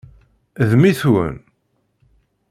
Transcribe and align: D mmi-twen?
D 0.69 0.71
mmi-twen? 0.79 1.35